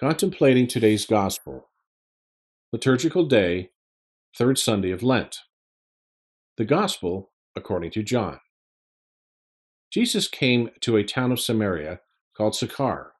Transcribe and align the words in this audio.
Contemplating 0.00 0.66
today's 0.66 1.04
Gospel. 1.04 1.68
Liturgical 2.72 3.26
Day, 3.26 3.68
Third 4.34 4.56
Sunday 4.56 4.92
of 4.92 5.02
Lent. 5.02 5.40
The 6.56 6.64
Gospel 6.64 7.32
according 7.54 7.90
to 7.90 8.02
John. 8.02 8.40
Jesus 9.90 10.26
came 10.26 10.70
to 10.80 10.96
a 10.96 11.04
town 11.04 11.32
of 11.32 11.38
Samaria 11.38 12.00
called 12.34 12.56
Sychar, 12.56 13.12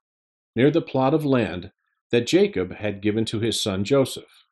near 0.57 0.71
the 0.71 0.81
plot 0.81 1.13
of 1.13 1.23
land 1.23 1.71
that 2.13 2.27
Jacob 2.27 2.77
had 2.77 3.03
given 3.03 3.27
to 3.27 3.41
his 3.41 3.61
son 3.61 3.85
Joseph. 3.85 4.47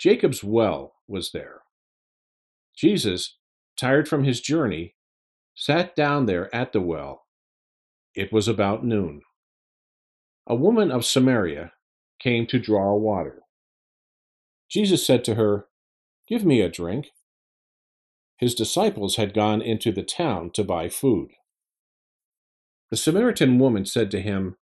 Jacob's 0.00 0.42
well 0.42 0.94
was 1.06 1.30
there. 1.30 1.60
Jesus, 2.76 3.36
tired 3.76 4.08
from 4.08 4.24
his 4.24 4.40
journey, 4.40 4.96
sat 5.54 5.94
down 5.94 6.26
there 6.26 6.52
at 6.52 6.72
the 6.72 6.80
well. 6.80 7.26
It 8.16 8.32
was 8.32 8.48
about 8.48 8.84
noon. 8.84 9.22
A 10.46 10.54
woman 10.56 10.90
of 10.92 11.04
Samaria 11.04 11.72
came 12.20 12.46
to 12.48 12.58
draw 12.60 12.94
water. 12.96 13.42
Jesus 14.70 15.06
said 15.06 15.24
to 15.24 15.36
her, 15.36 15.66
Give 16.28 16.44
me 16.44 16.60
a 16.60 16.68
drink. 16.70 17.08
His 18.38 18.54
disciples 18.54 19.16
had 19.16 19.34
gone 19.34 19.62
into 19.62 19.92
the 19.92 20.02
town 20.04 20.50
to 20.54 20.64
buy 20.64 20.88
food. 20.88 21.30
The 22.90 22.96
Samaritan 22.96 23.58
woman 23.58 23.86
said 23.86 24.10
to 24.12 24.20
him, 24.22 24.56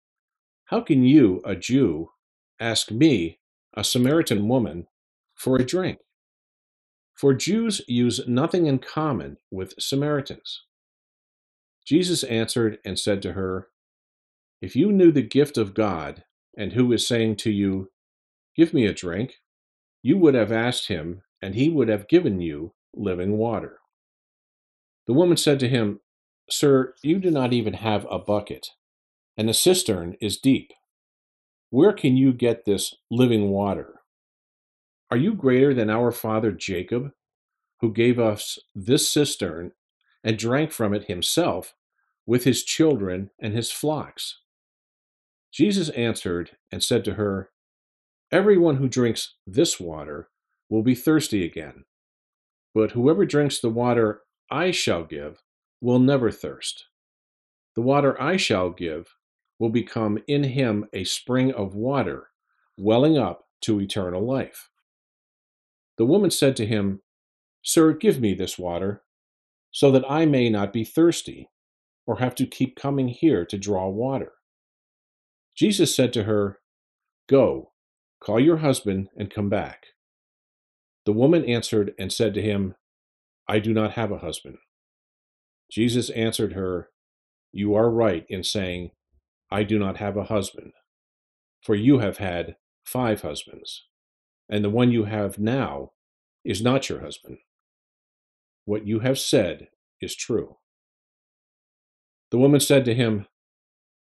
How 0.66 0.82
can 0.82 1.04
you, 1.04 1.42
a 1.46 1.56
Jew, 1.56 2.12
ask 2.60 2.92
me, 2.92 3.40
a 3.76 3.84
Samaritan 3.84 4.48
woman, 4.48 4.88
for 5.36 5.58
a 5.58 5.66
drink? 5.66 6.00
For 7.16 7.34
Jews 7.34 7.82
use 7.88 8.22
nothing 8.28 8.68
in 8.68 8.80
common 8.80 9.38
with 9.52 9.76
Samaritans. 9.80 10.64
Jesus 11.86 12.24
answered 12.24 12.80
and 12.86 13.00
said 13.00 13.22
to 13.24 13.34
her, 13.34 13.70
If 14.62 14.76
you 14.76 14.92
knew 14.92 15.12
the 15.12 15.22
gift 15.22 15.58
of 15.58 15.74
God, 15.74 16.24
and 16.58 16.74
who 16.74 16.92
is 16.94 17.08
saying 17.08 17.38
to 17.38 17.52
you, 17.52 17.90
Give 18.56 18.74
me 18.74 18.86
a 18.86 18.94
drink, 18.94 19.36
you 20.04 20.18
would 20.18 20.36
have 20.36 20.52
asked 20.52 20.88
him, 20.88 21.24
and 21.42 21.56
he 21.56 21.70
would 21.70 21.88
have 21.88 22.08
given 22.08 22.42
you 22.42 22.74
living 22.94 23.38
water. 23.38 23.80
The 25.08 25.14
woman 25.14 25.38
said 25.38 25.60
to 25.62 25.70
him, 25.70 26.02
Sir, 26.50 26.94
you 27.02 27.20
do 27.20 27.32
not 27.32 27.54
even 27.54 27.74
have 27.74 28.06
a 28.10 28.20
bucket, 28.20 28.68
and 29.38 29.50
the 29.50 29.54
cistern 29.54 30.16
is 30.22 30.38
deep. 30.38 30.72
Where 31.70 31.94
can 31.94 32.18
you 32.18 32.34
get 32.34 32.66
this 32.66 32.94
living 33.10 33.50
water? 33.50 34.02
Are 35.10 35.18
you 35.18 35.34
greater 35.34 35.74
than 35.74 35.90
our 35.90 36.12
father 36.12 36.52
Jacob, 36.52 37.12
who 37.80 37.92
gave 37.92 38.20
us 38.20 38.60
this 38.76 39.12
cistern 39.12 39.72
and 40.24 40.38
drank 40.38 40.72
from 40.72 40.94
it 40.94 41.06
himself 41.06 41.74
with 42.26 42.44
his 42.44 42.64
children 42.64 43.32
and 43.40 43.54
his 43.54 43.72
flocks. 43.72 44.40
Jesus 45.52 45.90
answered 45.90 46.52
and 46.72 46.84
said 46.84 47.04
to 47.06 47.16
her, 47.16 47.50
Everyone 48.32 48.78
who 48.78 48.88
drinks 48.88 49.36
this 49.46 49.80
water 49.80 50.30
will 50.70 50.84
be 50.84 50.96
thirsty 50.96 51.44
again, 51.44 51.84
but 52.74 52.92
whoever 52.92 53.26
drinks 53.26 53.60
the 53.60 53.70
water 53.70 54.22
I 54.50 54.72
shall 54.72 55.04
give 55.04 55.42
will 55.82 56.00
never 56.00 56.32
thirst. 56.32 56.86
The 57.76 57.82
water 57.82 58.22
I 58.22 58.38
shall 58.38 58.70
give 58.70 59.16
will 59.60 59.70
become 59.70 60.20
in 60.28 60.44
him 60.44 60.86
a 60.94 61.04
spring 61.04 61.52
of 61.54 61.76
water, 61.76 62.30
welling 62.78 63.18
up 63.18 63.46
to 63.62 63.82
eternal 63.82 64.26
life. 64.26 64.70
The 65.98 66.06
woman 66.06 66.32
said 66.32 66.56
to 66.58 66.66
him, 66.66 67.02
Sir, 67.62 67.94
give 67.94 68.20
me 68.20 68.34
this 68.34 68.58
water, 68.58 69.04
so 69.72 69.92
that 69.92 70.10
I 70.10 70.26
may 70.26 70.50
not 70.50 70.74
be 70.74 70.84
thirsty, 70.84 71.50
or 72.08 72.18
have 72.18 72.36
to 72.36 72.48
keep 72.48 72.76
coming 72.76 73.08
here 73.08 73.46
to 73.46 73.58
draw 73.58 73.88
water. 73.90 74.32
Jesus 75.56 75.96
said 75.96 76.14
to 76.14 76.24
her, 76.24 76.60
Go, 77.28 77.72
call 78.22 78.40
your 78.40 78.58
husband 78.58 79.10
and 79.18 79.34
come 79.34 79.50
back. 79.50 79.88
The 81.06 81.14
woman 81.14 81.46
answered 81.46 81.94
and 81.98 82.12
said 82.12 82.34
to 82.36 82.42
him, 82.42 82.76
I 83.48 83.60
do 83.60 83.74
not 83.74 83.94
have 83.94 84.12
a 84.12 84.20
husband. 84.20 84.58
Jesus 85.72 86.10
answered 86.12 86.54
her, 86.54 86.90
You 87.52 87.76
are 87.76 87.90
right 87.90 88.26
in 88.30 88.44
saying, 88.44 88.92
I 89.50 89.64
do 89.64 89.80
not 89.80 89.98
have 89.98 90.16
a 90.16 90.26
husband, 90.26 90.74
for 91.62 91.76
you 91.76 92.00
have 92.00 92.18
had 92.18 92.56
five 92.84 93.22
husbands, 93.22 93.86
and 94.50 94.64
the 94.64 94.70
one 94.70 94.92
you 94.92 95.06
have 95.06 95.40
now 95.40 95.92
is 96.46 96.62
not 96.62 96.90
your 96.90 97.02
husband. 97.02 97.38
What 98.66 98.88
you 98.88 99.00
have 99.00 99.20
said 99.20 99.68
is 100.00 100.16
true. 100.16 100.58
The 102.32 102.38
woman 102.38 102.60
said 102.60 102.86
to 102.86 102.96
him, 102.96 103.28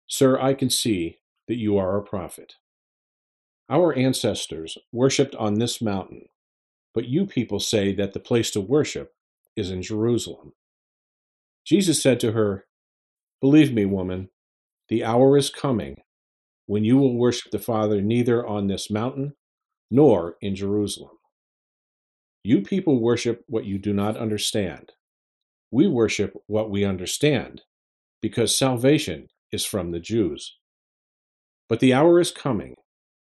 Sir, 0.07 0.39
I 0.39 0.53
can 0.53 0.69
see 0.69 1.19
that 1.47 1.57
you 1.57 1.77
are 1.77 1.97
a 1.97 2.03
prophet. 2.03 2.55
Our 3.69 3.93
ancestors 3.95 4.77
worshipped 4.91 5.35
on 5.35 5.55
this 5.55 5.81
mountain, 5.81 6.27
but 6.93 7.07
you 7.07 7.25
people 7.25 7.59
say 7.59 7.93
that 7.95 8.13
the 8.13 8.19
place 8.19 8.51
to 8.51 8.61
worship 8.61 9.13
is 9.55 9.71
in 9.71 9.81
Jerusalem. 9.81 10.53
Jesus 11.65 12.01
said 12.01 12.19
to 12.21 12.33
her, 12.33 12.65
Believe 13.41 13.73
me, 13.73 13.85
woman, 13.85 14.29
the 14.89 15.03
hour 15.03 15.37
is 15.37 15.49
coming 15.49 15.97
when 16.67 16.83
you 16.83 16.97
will 16.97 17.15
worship 17.15 17.51
the 17.51 17.59
Father 17.59 18.01
neither 18.01 18.45
on 18.45 18.67
this 18.67 18.89
mountain 18.91 19.33
nor 19.91 20.35
in 20.41 20.55
Jerusalem. 20.55 21.17
You 22.43 22.61
people 22.61 23.01
worship 23.01 23.43
what 23.47 23.65
you 23.65 23.77
do 23.77 23.93
not 23.93 24.17
understand. 24.17 24.93
We 25.71 25.87
worship 25.87 26.33
what 26.47 26.69
we 26.71 26.85
understand, 26.85 27.63
because 28.21 28.57
salvation 28.57 29.27
is 29.51 29.65
from 29.65 29.91
the 29.91 29.99
Jews. 29.99 30.56
But 31.69 31.79
the 31.79 31.93
hour 31.93 32.19
is 32.19 32.31
coming, 32.31 32.75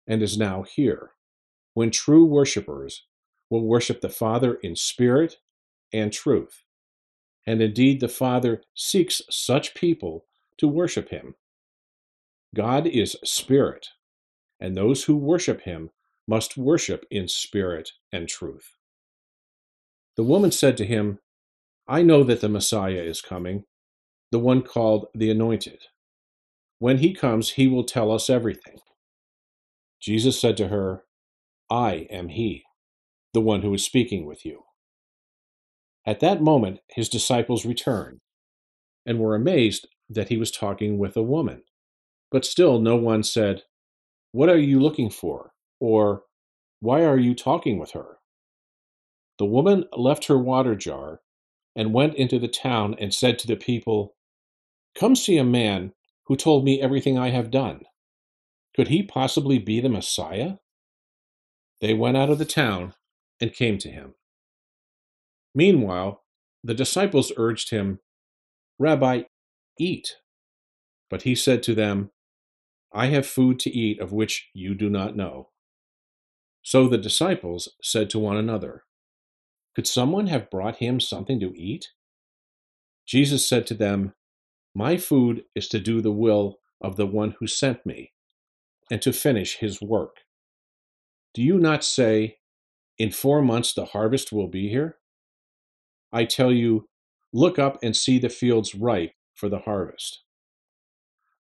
and 0.06 0.22
is 0.22 0.38
now 0.38 0.62
here, 0.62 1.10
when 1.74 1.91
true 1.91 2.24
worshippers 2.24 3.06
will 3.48 3.64
worship 3.64 4.00
the 4.00 4.08
Father 4.08 4.54
in 4.54 4.76
spirit 4.76 5.36
and 5.92 6.12
truth. 6.12 6.62
And 7.46 7.60
indeed, 7.60 8.00
the 8.00 8.08
Father 8.08 8.62
seeks 8.74 9.22
such 9.30 9.74
people 9.74 10.26
to 10.58 10.68
worship 10.68 11.08
him. 11.08 11.34
God 12.54 12.86
is 12.86 13.16
spirit, 13.24 13.88
and 14.60 14.76
those 14.76 15.04
who 15.04 15.16
worship 15.16 15.62
him 15.62 15.91
must 16.28 16.56
worship 16.56 17.06
in 17.10 17.26
spirit 17.28 17.91
and 18.12 18.28
truth. 18.28 18.76
The 20.16 20.24
woman 20.24 20.52
said 20.52 20.76
to 20.76 20.84
him, 20.84 21.18
I 21.88 22.02
know 22.02 22.22
that 22.24 22.41
the 22.41 22.48
Messiah 22.48 23.02
is 23.02 23.20
coming, 23.20 23.64
the 24.30 24.38
one 24.38 24.62
called 24.62 25.06
the 25.14 25.30
Anointed. 25.30 25.80
When 26.80 26.98
he 26.98 27.14
comes, 27.14 27.52
he 27.52 27.68
will 27.68 27.84
tell 27.84 28.12
us 28.12 28.30
everything. 28.30 28.80
Jesus 30.00 30.41
said 30.41 30.58
to 30.58 30.68
her, 30.68 31.04
I 31.70 32.08
am 32.10 32.28
he, 32.30 32.64
the 33.34 33.41
one 33.42 33.62
who 33.62 33.74
is 33.74 33.84
speaking 33.84 34.26
with 34.26 34.46
you. 34.46 34.64
At 36.06 36.20
that 36.20 36.42
moment, 36.42 36.80
his 36.88 37.08
disciples 37.08 37.66
returned 37.66 38.20
and 39.06 39.18
were 39.20 39.34
amazed 39.36 39.88
that 40.10 40.28
he 40.30 40.38
was 40.38 40.50
talking 40.50 40.98
with 40.98 41.16
a 41.16 41.22
woman. 41.22 41.62
But 42.30 42.44
still, 42.46 42.80
no 42.80 42.97
one 42.97 43.22
said, 43.24 43.62
What 44.32 44.48
are 44.50 44.58
you 44.58 44.80
looking 44.80 45.10
for? 45.10 45.52
or 45.80 46.24
Why 46.80 47.04
are 47.04 47.18
you 47.18 47.34
talking 47.34 47.78
with 47.78 47.92
her? 47.92 48.18
The 49.38 49.47
woman 49.47 49.86
left 49.97 50.26
her 50.26 50.38
water 50.38 50.76
jar 50.76 51.20
and 51.76 51.94
went 51.94 52.14
into 52.16 52.38
the 52.38 52.48
town 52.48 52.97
and 53.00 53.14
said 53.14 53.38
to 53.41 53.48
the 53.48 53.56
people, 53.56 54.14
Come 54.98 55.16
see 55.16 55.38
a 55.38 55.44
man 55.44 55.92
who 56.30 56.36
told 56.36 56.64
me 56.64 56.80
everything 56.80 57.18
I 57.18 57.30
have 57.30 57.50
done. 57.50 57.80
Could 58.76 58.86
he 58.86 59.02
possibly 59.02 59.58
be 59.58 59.80
the 59.80 59.88
Messiah? 59.88 60.58
They 61.80 61.92
went 61.92 62.16
out 62.16 62.30
of 62.30 62.38
the 62.38 62.44
town 62.44 62.94
and 63.41 63.52
came 63.52 63.78
to 63.78 63.91
him. 63.91 64.14
Meanwhile, 65.56 66.22
the 66.62 66.72
disciples 66.72 67.32
urged 67.36 67.70
him, 67.70 67.98
Rabbi, 68.78 69.22
eat. 69.76 70.18
But 71.10 71.22
he 71.22 71.34
said 71.34 71.64
to 71.64 71.74
them, 71.74 72.12
I 72.94 73.06
have 73.06 73.26
food 73.26 73.58
to 73.60 73.70
eat 73.70 73.98
of 73.98 74.12
which 74.12 74.50
you 74.54 74.77
do 74.77 74.88
not 74.88 75.16
know. 75.16 75.48
So 76.62 76.86
the 76.86 76.97
disciples 76.97 77.71
said 77.82 78.09
to 78.10 78.21
one 78.21 78.36
another, 78.36 78.84
could 79.74 79.88
someone 79.88 80.28
have 80.28 80.48
brought 80.48 80.77
him 80.77 81.00
something 81.00 81.41
to 81.41 81.53
eat? 81.60 81.88
Jesus 83.04 83.48
said 83.48 83.66
to 83.66 83.74
them, 83.74 84.15
My 84.74 84.96
food 84.96 85.44
is 85.54 85.68
to 85.68 85.80
do 85.80 86.00
the 86.00 86.12
will 86.12 86.60
of 86.80 86.96
the 86.96 87.06
one 87.06 87.34
who 87.38 87.46
sent 87.46 87.84
me, 87.84 88.12
and 88.90 89.02
to 89.02 89.12
finish 89.12 89.56
his 89.56 89.82
work. 89.82 90.18
Do 91.34 91.42
you 91.42 91.58
not 91.58 91.84
say, 91.84 92.38
In 92.98 93.10
four 93.10 93.42
months 93.42 93.72
the 93.72 93.86
harvest 93.86 94.32
will 94.32 94.48
be 94.48 94.68
here? 94.68 94.98
I 96.12 96.24
tell 96.24 96.52
you, 96.52 96.88
look 97.32 97.58
up 97.58 97.78
and 97.82 97.96
see 97.96 98.18
the 98.18 98.28
fields 98.28 98.74
ripe 98.74 99.12
for 99.34 99.48
the 99.48 99.60
harvest. 99.60 100.22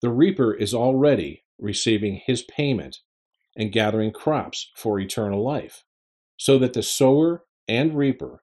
The 0.02 0.10
reaper 0.10 0.54
is 0.54 0.74
already 0.74 1.44
receiving 1.58 2.20
his 2.24 2.42
payment 2.42 2.98
and 3.56 3.72
gathering 3.72 4.12
crops 4.12 4.70
for 4.76 5.00
eternal 5.00 5.42
life, 5.42 5.84
so 6.36 6.58
that 6.58 6.74
the 6.74 6.82
sower 6.82 7.44
and 7.66 7.96
reaper 7.96 8.42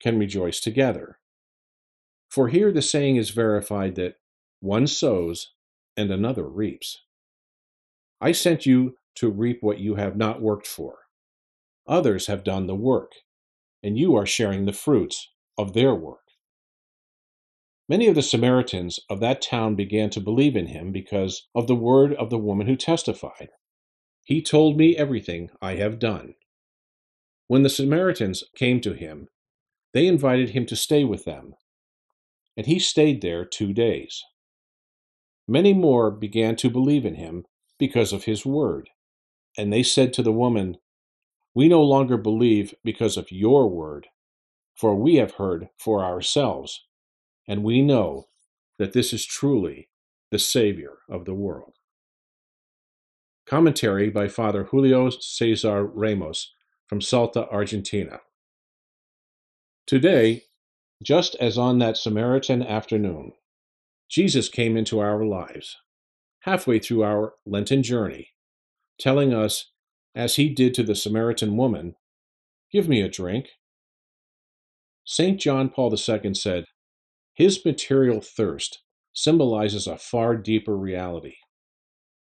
can 0.00 0.18
rejoice 0.18 0.60
together. 0.60 1.18
For 2.34 2.48
here 2.48 2.72
the 2.72 2.82
saying 2.82 3.14
is 3.14 3.30
verified 3.30 3.94
that 3.94 4.16
one 4.58 4.88
sows 4.88 5.52
and 5.96 6.10
another 6.10 6.48
reaps. 6.48 7.02
I 8.20 8.32
sent 8.32 8.66
you 8.66 8.96
to 9.18 9.30
reap 9.30 9.58
what 9.60 9.78
you 9.78 9.94
have 9.94 10.16
not 10.16 10.42
worked 10.42 10.66
for. 10.66 10.96
Others 11.86 12.26
have 12.26 12.42
done 12.42 12.66
the 12.66 12.74
work, 12.74 13.12
and 13.84 13.96
you 13.96 14.16
are 14.16 14.26
sharing 14.26 14.64
the 14.64 14.72
fruits 14.72 15.30
of 15.56 15.74
their 15.74 15.94
work. 15.94 16.24
Many 17.88 18.08
of 18.08 18.16
the 18.16 18.20
Samaritans 18.20 18.98
of 19.08 19.20
that 19.20 19.40
town 19.40 19.76
began 19.76 20.10
to 20.10 20.20
believe 20.20 20.56
in 20.56 20.66
him 20.66 20.90
because 20.90 21.46
of 21.54 21.68
the 21.68 21.76
word 21.76 22.14
of 22.14 22.30
the 22.30 22.38
woman 22.38 22.66
who 22.66 22.74
testified. 22.74 23.50
He 24.24 24.42
told 24.42 24.76
me 24.76 24.96
everything 24.96 25.50
I 25.62 25.76
have 25.76 26.00
done. 26.00 26.34
When 27.46 27.62
the 27.62 27.70
Samaritans 27.70 28.42
came 28.56 28.80
to 28.80 28.92
him, 28.92 29.28
they 29.92 30.08
invited 30.08 30.50
him 30.50 30.66
to 30.66 30.74
stay 30.74 31.04
with 31.04 31.24
them, 31.24 31.54
and 32.56 32.66
he 32.66 32.78
stayed 32.78 33.22
there 33.22 33.44
two 33.44 33.72
days. 33.72 34.22
Many 35.48 35.74
more 35.74 36.10
began 36.10 36.56
to 36.56 36.70
believe 36.70 37.04
in 37.04 37.16
him 37.16 37.44
because 37.78 38.12
of 38.12 38.24
his 38.24 38.46
word, 38.46 38.90
and 39.58 39.72
they 39.72 39.82
said 39.82 40.12
to 40.14 40.22
the 40.22 40.32
woman, 40.32 40.78
We 41.54 41.68
no 41.68 41.82
longer 41.82 42.16
believe 42.16 42.74
because 42.84 43.16
of 43.16 43.32
your 43.32 43.68
word, 43.68 44.08
for 44.74 44.94
we 44.94 45.16
have 45.16 45.32
heard 45.34 45.68
for 45.78 46.04
ourselves 46.04 46.82
and 47.46 47.62
we 47.62 47.82
know 47.82 48.28
that 48.78 48.92
this 48.92 49.12
is 49.12 49.24
truly 49.24 49.88
the 50.30 50.38
Savior 50.38 50.98
of 51.08 51.24
the 51.24 51.34
world. 51.34 51.74
Commentary 53.46 54.10
by 54.10 54.28
Father 54.28 54.64
Julio 54.64 55.10
Cesar 55.10 55.84
Ramos 55.84 56.52
from 56.86 57.00
Salta, 57.00 57.46
Argentina. 57.50 58.20
Today, 59.86 60.42
just 61.04 61.36
as 61.36 61.58
on 61.58 61.78
that 61.78 61.96
Samaritan 61.96 62.62
afternoon, 62.62 63.32
Jesus 64.08 64.48
came 64.48 64.76
into 64.76 65.00
our 65.00 65.24
lives, 65.24 65.76
halfway 66.40 66.78
through 66.78 67.04
our 67.04 67.34
Lenten 67.46 67.82
journey, 67.82 68.30
telling 68.98 69.34
us, 69.34 69.70
as 70.14 70.36
he 70.36 70.48
did 70.48 70.74
to 70.74 70.82
the 70.82 70.94
Samaritan 70.94 71.56
woman, 71.56 71.96
Give 72.72 72.88
me 72.88 73.02
a 73.02 73.08
drink. 73.08 73.50
St. 75.04 75.38
John 75.38 75.68
Paul 75.68 75.94
II 75.94 76.34
said, 76.34 76.64
his 77.34 77.64
material 77.64 78.20
thirst 78.20 78.80
symbolizes 79.12 79.86
a 79.86 79.98
far 79.98 80.36
deeper 80.36 80.76
reality. 80.76 81.36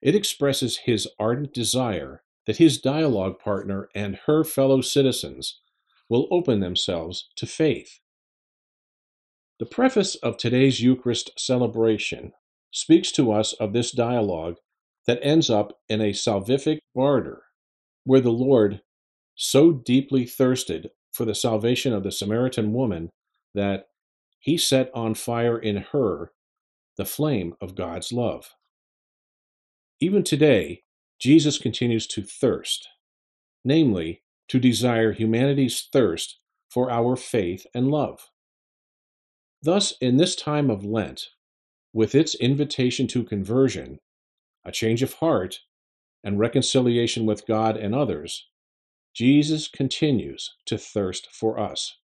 It 0.02 0.16
expresses 0.16 0.78
his 0.86 1.08
ardent 1.20 1.54
desire 1.54 2.24
that 2.46 2.58
his 2.58 2.80
dialogue 2.80 3.40
partner 3.40 3.90
and 3.94 4.20
her 4.26 4.44
fellow 4.44 4.82
citizens 4.82 5.60
will 6.10 6.28
open 6.32 6.60
themselves 6.60 7.30
to 7.36 7.46
faith. 7.46 8.00
The 9.60 9.66
preface 9.66 10.14
of 10.16 10.38
today's 10.38 10.82
Eucharist 10.82 11.32
celebration 11.36 12.34
speaks 12.72 13.12
to 13.14 13.32
us 13.32 13.54
of 13.54 13.74
this 13.74 13.92
dialogue 13.92 14.58
that 15.08 15.20
ends 15.24 15.50
up 15.50 15.80
in 15.90 16.00
a 16.00 16.12
salvific 16.12 16.78
barter, 16.94 17.42
where 18.04 18.22
the 18.22 18.30
Lord 18.30 18.82
so 19.36 19.72
deeply 19.72 20.26
thirsted 20.26 20.92
for 21.12 21.26
the 21.26 21.34
salvation 21.34 21.92
of 21.92 22.04
the 22.04 22.12
Samaritan 22.12 22.72
woman 22.72 23.10
that 23.56 23.88
he 24.40 24.58
set 24.58 24.92
on 24.94 25.16
fire 25.16 25.58
in 25.58 25.78
her 25.92 26.32
the 26.98 27.06
flame 27.06 27.56
of 27.60 27.76
God's 27.76 28.12
love. 28.12 28.52
Even 30.00 30.24
today, 30.24 30.84
Jesus 31.20 31.58
continues 31.58 32.06
to 32.08 32.22
thirst, 32.22 32.88
namely, 33.66 34.22
to 34.50 34.60
desire 34.60 35.14
humanity's 35.14 35.88
thirst 35.92 36.38
for 36.70 36.92
our 36.92 37.16
faith 37.16 37.66
and 37.74 37.90
love. 37.90 38.30
Thus, 39.62 39.94
in 40.00 40.18
this 40.18 40.36
time 40.36 40.70
of 40.70 40.86
Lent, 40.86 41.30
with 41.94 42.14
its 42.14 42.36
invitation 42.36 43.08
to 43.08 43.24
conversion, 43.24 44.00
a 44.64 44.72
change 44.72 45.02
of 45.02 45.16
heart, 45.16 45.60
and 46.24 46.40
reconciliation 46.40 47.26
with 47.26 47.48
God 47.48 47.78
and 47.78 47.96
others, 47.96 48.48
Jesus 49.14 49.68
continues 49.68 50.54
to 50.66 50.78
thirst 50.78 51.30
for 51.32 51.60
us 51.60 51.98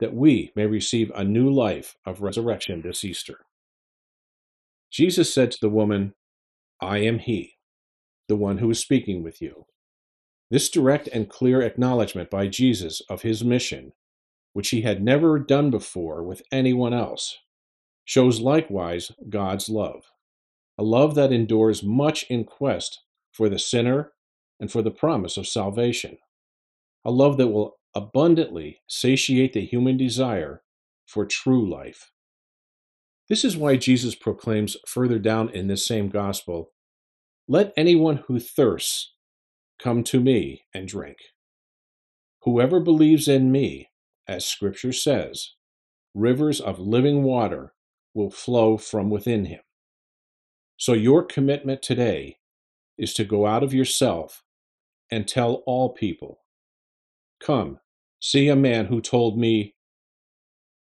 that 0.00 0.14
we 0.14 0.52
may 0.54 0.66
receive 0.66 1.10
a 1.14 1.24
new 1.24 1.50
life 1.50 1.96
of 2.04 2.20
resurrection 2.20 2.82
this 2.82 3.04
Easter. 3.04 3.46
Jesus 4.90 5.32
said 5.32 5.50
to 5.52 5.58
the 5.60 5.68
woman, 5.68 6.14
I 6.80 6.98
am 6.98 7.18
He, 7.18 7.56
the 8.28 8.36
one 8.36 8.58
who 8.58 8.70
is 8.70 8.78
speaking 8.78 9.22
with 9.22 9.40
you. 9.42 9.66
This 10.50 10.68
direct 10.68 11.08
and 11.08 11.28
clear 11.28 11.62
acknowledgement 11.62 12.30
by 12.30 12.46
Jesus 12.46 13.00
of 13.08 13.22
his 13.22 13.42
mission, 13.42 13.92
which 14.54 14.70
he 14.70 14.82
had 14.82 15.02
never 15.02 15.38
done 15.38 15.70
before 15.70 16.24
with 16.24 16.42
anyone 16.50 16.94
else, 16.94 17.38
shows 18.06 18.40
likewise 18.40 19.12
God's 19.28 19.68
love, 19.68 20.04
a 20.78 20.82
love 20.84 21.14
that 21.16 21.32
endures 21.32 21.82
much 21.84 22.24
in 22.30 22.44
quest 22.44 23.02
for 23.32 23.50
the 23.50 23.58
sinner 23.58 24.12
and 24.60 24.72
for 24.72 24.82
the 24.82 24.90
promise 24.92 25.36
of 25.36 25.46
salvation, 25.46 26.18
a 27.04 27.10
love 27.10 27.36
that 27.36 27.48
will 27.48 27.78
abundantly 27.94 28.80
satiate 28.88 29.52
the 29.52 29.64
human 29.64 29.96
desire 29.96 30.62
for 31.06 31.26
true 31.26 31.68
life. 31.68 32.12
This 33.28 33.44
is 33.44 33.56
why 33.56 33.76
Jesus 33.76 34.14
proclaims 34.14 34.76
further 34.86 35.18
down 35.18 35.50
in 35.50 35.68
this 35.68 35.86
same 35.86 36.08
gospel 36.10 36.72
Let 37.48 37.72
anyone 37.76 38.22
who 38.28 38.40
thirsts 38.40 39.14
come 39.78 40.04
to 40.04 40.20
me 40.20 40.62
and 40.74 40.88
drink. 40.88 41.18
Whoever 42.42 42.80
believes 42.80 43.28
in 43.28 43.52
me, 43.52 43.88
as 44.28 44.46
Scripture 44.46 44.92
says, 44.92 45.52
rivers 46.14 46.60
of 46.60 46.78
living 46.78 47.22
water 47.22 47.74
will 48.14 48.30
flow 48.30 48.76
from 48.76 49.10
within 49.10 49.46
him. 49.46 49.60
So 50.76 50.92
your 50.92 51.22
commitment 51.24 51.82
today 51.82 52.38
is 52.98 53.14
to 53.14 53.24
go 53.24 53.46
out 53.46 53.62
of 53.62 53.74
yourself 53.74 54.42
and 55.10 55.26
tell 55.26 55.62
all 55.66 55.90
people 55.90 56.40
Come, 57.40 57.78
See 58.20 58.48
a 58.48 58.56
man 58.56 58.86
who 58.86 59.02
told 59.02 59.38
me, 59.38 59.73